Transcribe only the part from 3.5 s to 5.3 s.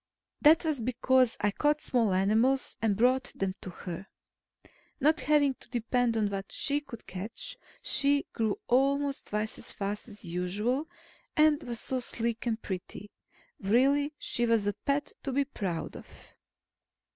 to her. Not